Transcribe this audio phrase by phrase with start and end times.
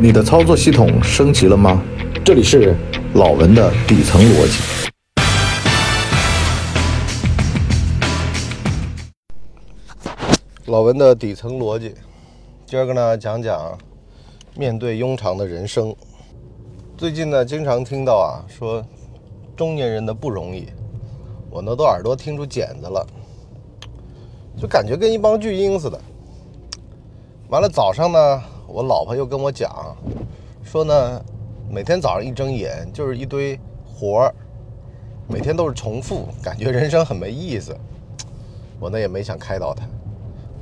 [0.00, 1.82] 你的操作系统升级了吗？
[2.24, 2.76] 这里是
[3.14, 4.62] 老文的底层逻辑。
[10.66, 11.92] 老文的底层逻辑，
[12.64, 13.76] 今儿个呢讲讲
[14.54, 15.92] 面对庸常的人生。
[16.96, 18.80] 最近呢，经常听到啊说
[19.56, 20.68] 中年人的不容易，
[21.50, 23.04] 我呢都耳朵听出茧子了，
[24.56, 26.00] 就感觉跟一帮巨婴似的。
[27.48, 28.42] 完了早上呢。
[28.70, 29.96] 我老婆又跟我讲，
[30.62, 31.24] 说呢，
[31.70, 34.34] 每天早上一睁眼就是一堆活儿，
[35.26, 37.74] 每天都是重复，感觉人生很没意思。
[38.78, 39.86] 我呢也没想开导她，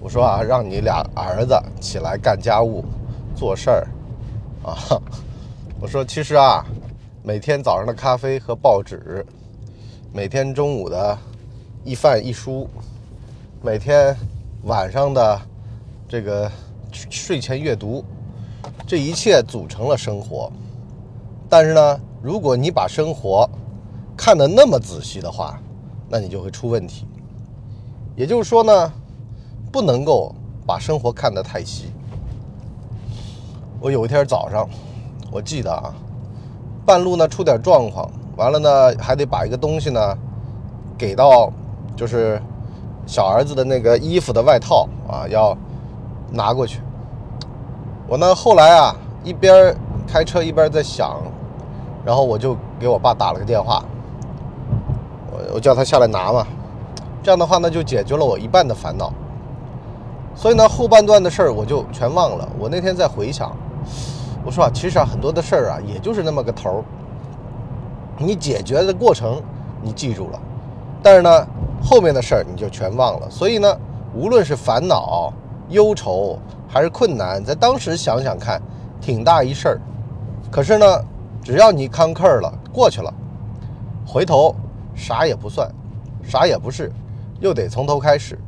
[0.00, 2.84] 我说啊，让你俩儿子起来干家务、
[3.34, 3.88] 做事儿，
[4.62, 4.78] 啊，
[5.82, 6.64] 我说其实啊，
[7.24, 9.26] 每天早上的咖啡和报纸，
[10.12, 11.18] 每天中午的
[11.84, 12.68] 一饭一书，
[13.62, 14.16] 每天
[14.62, 15.40] 晚上的
[16.08, 16.48] 这个。
[16.92, 18.04] 睡前阅读，
[18.86, 20.50] 这一切组成了生活。
[21.48, 23.48] 但是呢，如果你把生活
[24.16, 25.60] 看得那么仔细的话，
[26.08, 27.06] 那你就会出问题。
[28.16, 28.92] 也就是说呢，
[29.70, 30.34] 不能够
[30.66, 31.92] 把生活看得太细。
[33.80, 34.68] 我有一天早上，
[35.30, 35.94] 我记得啊，
[36.86, 40.18] 半路呢出点状况，完了呢还得把一个东西呢
[40.96, 41.52] 给到，
[41.94, 42.40] 就是
[43.06, 45.56] 小儿子的那个衣服的外套啊要。
[46.36, 46.80] 拿过去，
[48.06, 49.74] 我呢后来啊一边
[50.06, 51.16] 开车一边在想，
[52.04, 53.82] 然后我就给我爸打了个电话，
[55.32, 56.46] 我我叫他下来拿嘛，
[57.22, 59.12] 这样的话呢就解决了我一半的烦恼，
[60.34, 62.48] 所以呢后半段的事儿我就全忘了。
[62.58, 63.50] 我那天在回想，
[64.44, 66.84] 我说啊其实啊很多的事儿啊也就是那么个头儿，
[68.18, 69.42] 你解决的过程
[69.82, 70.38] 你记住了，
[71.02, 71.46] 但是呢
[71.82, 73.28] 后面的事儿你就全忘了。
[73.30, 73.76] 所以呢
[74.14, 75.32] 无论是烦恼。
[75.68, 78.60] 忧愁还是困难，在当时想想看，
[79.00, 79.80] 挺大一事儿。
[80.50, 81.04] 可是呢，
[81.42, 83.12] 只要你康克了，过去了，
[84.06, 84.54] 回头
[84.94, 85.68] 啥也不算，
[86.22, 86.92] 啥也不是，
[87.40, 88.38] 又得从头开始。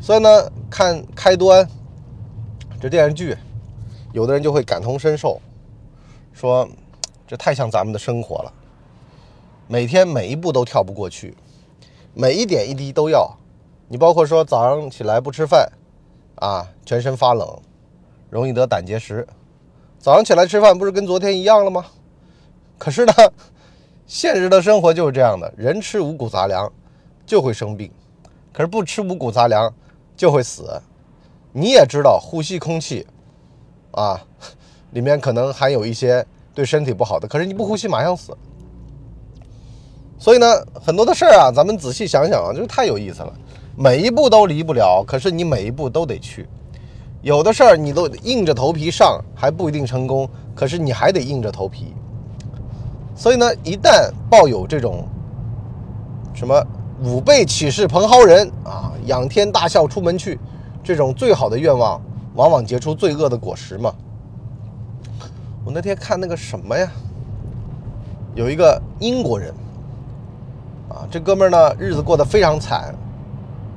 [0.00, 1.68] 所以呢，看开端
[2.80, 3.36] 这电视剧，
[4.12, 5.40] 有的人就会感同身受，
[6.32, 6.68] 说
[7.26, 8.52] 这太像咱们的生活了，
[9.68, 11.36] 每天每一步都跳不过去，
[12.14, 13.36] 每一点一滴都要。
[13.88, 15.70] 你包括说早上起来不吃饭。
[16.36, 17.48] 啊，全身发冷，
[18.30, 19.26] 容易得胆结石。
[19.98, 21.84] 早上起来吃饭不是跟昨天一样了吗？
[22.78, 23.12] 可是呢，
[24.06, 26.70] 现实的生活就是这样的，人吃五谷杂粮
[27.24, 27.90] 就会生病，
[28.52, 29.72] 可是不吃五谷杂粮
[30.16, 30.82] 就会死。
[31.52, 33.06] 你也知道，呼吸空气
[33.92, 34.20] 啊，
[34.90, 38.36] 里面可能含有一些对身体不好的，可是你不呼吸马上死。
[40.18, 43.32] 所以呢，很多的事儿啊，咱们仔细想想啊，就太有意思了。
[43.76, 46.46] 每一步都离不了，可是你每一步都得去。
[47.22, 51.94] 有的事儿你都硬着头皮上，还不一定成功，可是你还得硬着头皮。
[53.14, 55.06] 所以呢，一旦抱有这种
[56.34, 56.62] 什么
[57.02, 60.38] 吾辈岂是蓬蒿人啊，仰天大笑出门去，
[60.82, 62.00] 这种最好的愿望，
[62.34, 63.94] 往往结出罪恶的果实嘛。
[65.64, 66.90] 我那天看那个什么呀，
[68.34, 69.54] 有一个英国人
[70.88, 72.94] 啊，这哥们儿呢日子过得非常惨。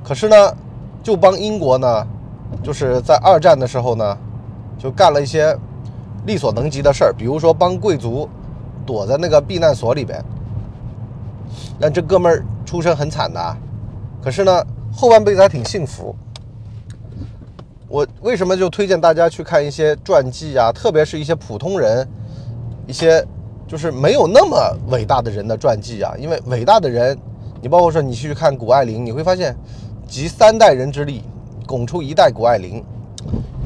[0.08, 0.36] 可是呢，
[1.02, 2.08] 就帮英国呢，
[2.62, 4.16] 就是在二战的时候呢，
[4.78, 5.58] 就干了一些
[6.28, 8.30] 力所能及的事儿，比如说帮贵族
[8.86, 10.24] 躲在那个避难所里边。
[11.80, 13.58] 那这哥们儿出身很惨的，
[14.24, 16.16] 可是呢，后半辈子还挺幸福。
[17.88, 20.72] 我为什么就推荐大家去看一些传记啊？
[20.72, 22.08] 特别是一些普通人，
[22.86, 23.26] 一些
[23.68, 24.56] 就是没有那么
[24.90, 26.14] 伟大的人的传记啊？
[26.20, 27.18] 因为伟大的人，
[27.60, 29.56] 你包括说你去看谷爱凌，你会发现。
[30.08, 31.24] 集三代人之力
[31.66, 32.84] 拱出一代谷爱凌，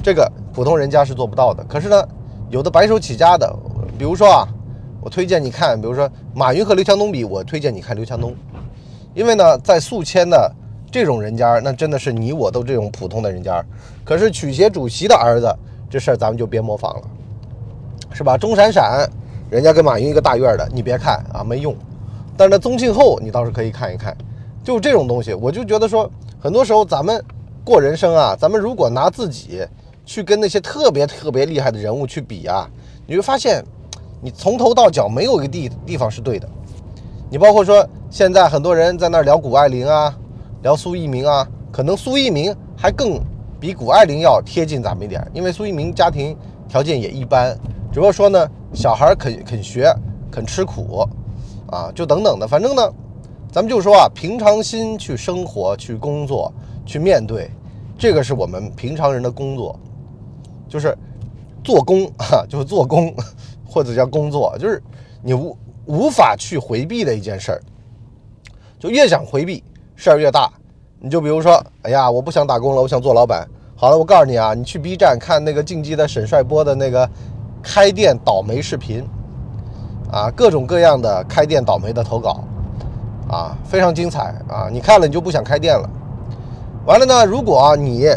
[0.02, 1.64] 这个普通人家是做不到的。
[1.66, 2.08] 可是呢，
[2.50, 3.54] 有的白手起家的，
[3.98, 4.48] 比如说啊，
[5.02, 8.34] 我推荐你看，比如说马云和刘强东比，我推荐你看刘强东，
[9.14, 10.52] 因为呢，在宿迁的
[10.90, 13.64] 这种人家，那真的是你我都这种普通的人家。
[14.06, 15.54] 可是曲协主席的儿子，
[15.90, 17.02] 这事儿咱们就别模仿了，
[18.14, 18.38] 是吧？
[18.38, 19.08] 钟闪闪，
[19.52, 21.76] 人家跟马云一个大院的，你别看啊，没用。
[22.38, 24.16] 但是呢，宗庆后你倒是可以看一看，
[24.64, 26.10] 就这种东西，我就觉得说。
[26.42, 27.22] 很多时候，咱们
[27.66, 29.62] 过人生啊，咱们如果拿自己
[30.06, 32.66] 去跟那些特别特别厉害的人物去比啊，
[33.06, 33.62] 你会发现，
[34.22, 36.48] 你从头到脚没有一个地地方是对的。
[37.30, 40.18] 你包括说，现在很多人在那儿聊谷爱凌啊，
[40.62, 43.20] 聊苏一鸣啊，可能苏一鸣还更
[43.60, 46.34] 比谷爱凌要贴近咱们一点，因为苏一鸣家庭
[46.70, 47.54] 条件也一般，
[47.92, 49.94] 只不过说呢，小孩肯肯学，
[50.32, 51.06] 肯吃苦，
[51.70, 52.82] 啊，就等等的，反正呢。
[53.52, 56.54] 咱们就说啊，平常心去生活、去工作、
[56.86, 57.50] 去面对，
[57.98, 59.78] 这个是我们平常人的工作。
[60.68, 60.96] 就是
[61.64, 63.12] 做工啊，就是做工
[63.66, 64.82] 或者叫工作，就是
[65.24, 67.62] 你无无法去回避的一件事儿。
[68.78, 69.64] 就越想回避，
[69.96, 70.48] 事儿越大。
[71.00, 73.48] 你就比如说，哎呀，我不想打工了，我想做老板。
[73.76, 77.10] 好了，我告诉你啊，你去 B 站看那个竞技的沈帅波的那个
[77.64, 79.04] 开店倒霉视频，
[80.12, 82.44] 啊，各种各样的开店倒霉的投稿，
[83.30, 84.68] 啊，非常精彩啊！
[84.72, 85.90] 你看了你就不想开店了。
[86.86, 88.10] 完了呢，如果你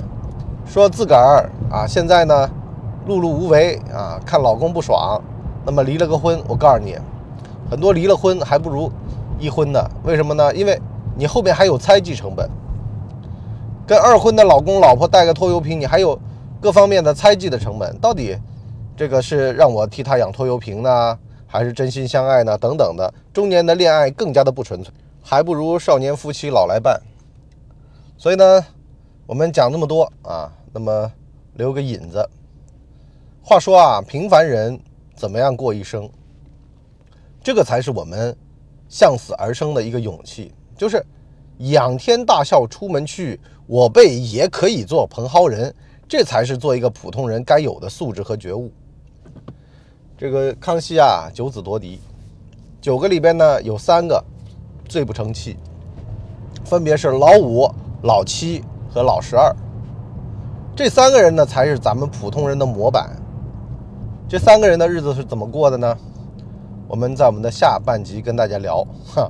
[0.64, 2.50] 说自个儿啊现在呢
[3.06, 5.20] 碌碌无为啊，看老公不爽，
[5.64, 6.97] 那么离了个婚，我告诉你，
[7.70, 8.91] 很多离了婚还不如。
[9.38, 10.55] 一婚的，为什么呢？
[10.55, 10.81] 因为
[11.17, 12.49] 你后面还有猜忌成本，
[13.85, 16.17] 跟二婚的老公老婆带个拖油瓶，你还有
[16.61, 17.99] 各方面的猜忌的成本。
[17.99, 18.38] 到底
[18.97, 21.19] 这个是让我替他养拖油瓶呢，
[21.52, 22.56] 还是真心相爱呢？
[22.56, 24.90] 等等的，中年的恋爱更加的不纯粹，
[25.22, 26.99] 还不如少年夫妻老来伴。
[28.16, 28.64] 所以呢，
[29.26, 31.12] 我们讲那么多啊，那么
[31.56, 32.26] 留个引子。
[33.43, 34.81] 话说啊，平凡人
[35.14, 36.08] 怎么样过一生？
[37.43, 38.34] 这个才是我们。
[38.88, 41.02] 向死而生的一个勇气，就是
[41.56, 45.75] 仰天大笑出门去，我辈也可以做蓬蒿人，
[46.06, 48.70] 这才是做一个普通人该有的素质和觉悟。
[50.22, 51.98] 这个康熙啊，九子夺嫡，
[52.80, 54.24] 九个里边呢有三个
[54.88, 55.56] 最不成器，
[56.64, 57.69] 分别是老五、
[58.04, 59.52] 老七和老十二。
[60.76, 63.20] 这三个人呢，才是咱们普通人的模板。
[64.28, 65.98] 这三个人的日子是怎么过的呢？
[66.86, 69.28] 我们在我们的下半集跟大家聊，哈，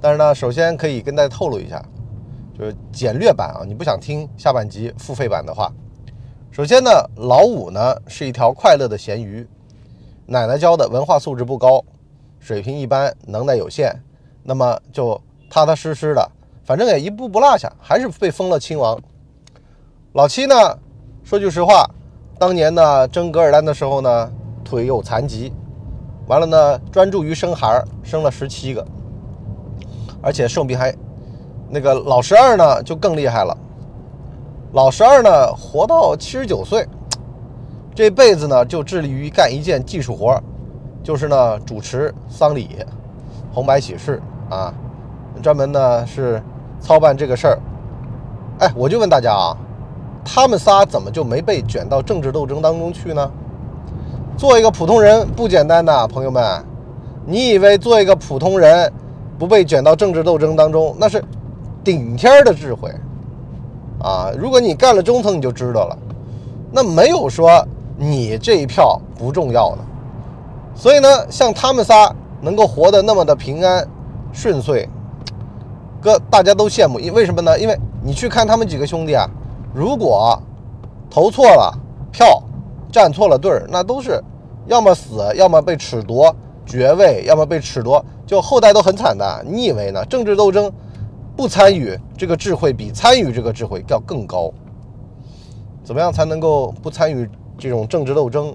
[0.00, 1.80] 但是呢，首先可以跟大家透露一下，
[2.58, 5.72] 就是简略版啊，你不想听下半集付费版的话，
[6.50, 9.46] 首先呢，老五呢是一条快乐的咸鱼，
[10.28, 11.84] 奶奶教的文化素质不高，
[12.40, 14.02] 水平一般，能耐有限，
[14.42, 16.30] 那么就踏踏实实的，
[16.64, 18.98] 反正也一步不落下，还是被封了亲王。
[20.14, 20.54] 老七呢，
[21.22, 21.88] 说句实话，
[22.40, 24.32] 当年呢争噶尔丹的时候呢，
[24.64, 25.52] 腿有残疾。
[26.26, 28.84] 完了呢，专注于生孩儿，生了十七个，
[30.20, 30.92] 而且寿命还，
[31.70, 33.56] 那个老十二呢就更厉害了。
[34.72, 36.84] 老十二呢活到七十九岁，
[37.96, 40.38] 这辈子呢就致力于干一件技术活
[41.02, 42.68] 就是呢主持丧礼、
[43.54, 44.20] 红白喜事
[44.50, 44.70] 啊，
[45.42, 46.42] 专门呢是
[46.78, 47.58] 操办这个事儿。
[48.58, 49.56] 哎，我就问大家啊，
[50.22, 53.30] 他们仨怎么就没被卷到政治斗争当中去呢？
[54.36, 56.62] 做一个普通人不简单的，朋友们，
[57.24, 58.92] 你以为做一个普通人
[59.38, 61.24] 不被卷到政治斗争当中，那是
[61.82, 62.92] 顶天的智慧
[64.02, 64.30] 啊！
[64.38, 65.96] 如果你干了中层，你就知道了，
[66.70, 67.66] 那没有说
[67.96, 69.78] 你这一票不重要了。
[70.74, 73.86] 所以呢，像他们仨能够活得那么的平安
[74.32, 74.88] 顺遂，
[76.00, 77.00] 哥大家都羡慕。
[77.00, 77.58] 因为什么呢？
[77.58, 79.28] 因为你去看他们几个兄弟啊，
[79.74, 80.40] 如果
[81.10, 81.72] 投错了
[82.12, 82.42] 票。
[82.92, 84.22] 站错了队儿，那都是
[84.66, 86.34] 要么死，要么被褫夺
[86.64, 89.44] 爵位，要么被褫夺，就后代都很惨的。
[89.46, 90.02] 你以为呢？
[90.06, 90.72] 政治斗争
[91.36, 94.50] 不参与，这个智慧比参与这个智慧要更高。
[95.84, 97.28] 怎么样才能够不参与
[97.58, 98.54] 这种政治斗争，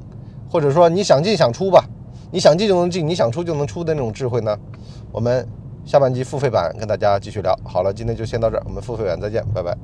[0.50, 1.84] 或者说你想进想出吧？
[2.32, 4.58] 你想进就能进，你想出就能出的那种智慧呢？
[5.12, 5.46] 我们
[5.86, 7.54] 下半集付费版跟大家继续聊。
[7.64, 9.76] 好了，今天就先到这儿，我们付费版再见，拜拜。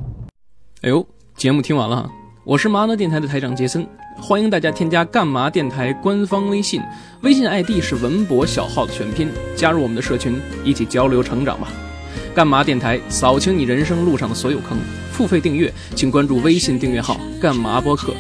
[0.83, 1.05] 哎呦，
[1.35, 2.09] 节目听完了，
[2.45, 3.85] 我是麻辣电台的台长杰森。
[4.19, 6.81] 欢迎大家添加干嘛电台官方微信，
[7.21, 11.67] 微信 ID 是文博小号的全拼，加入我们的社群，一起交流成长吧。
[12.33, 14.77] 干嘛电台扫清你人生路上的所有坑，
[15.11, 18.13] 付费订阅请关注微信订阅号干嘛播客。